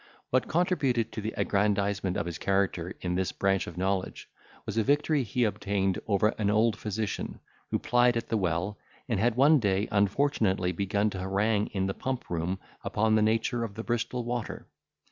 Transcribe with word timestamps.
What 0.31 0.47
contributed 0.47 1.11
to 1.11 1.21
the 1.21 1.35
aggrandisement 1.37 2.17
of 2.17 2.25
his 2.25 2.39
character 2.39 2.95
in 3.01 3.13
this 3.13 3.31
branch 3.31 3.67
of 3.67 3.77
knowledge, 3.77 4.27
was 4.65 4.75
a 4.75 4.81
victory 4.81 5.21
he 5.21 5.43
obtained 5.43 5.99
over 6.07 6.29
an 6.39 6.49
old 6.49 6.75
physician, 6.75 7.39
who 7.69 7.77
plied 7.77 8.17
at 8.17 8.29
the 8.29 8.35
well, 8.35 8.79
and 9.07 9.19
had 9.19 9.35
one 9.35 9.59
day 9.59 9.87
unfortunately 9.91 10.71
begun 10.71 11.11
to 11.11 11.19
harangue 11.19 11.67
in 11.67 11.85
the 11.85 11.93
pump 11.93 12.31
room 12.31 12.57
upon 12.83 13.13
the 13.13 13.21
nature 13.21 13.63
of 13.63 13.75
the 13.75 13.83
Bristol 13.83 14.23
water. 14.23 14.65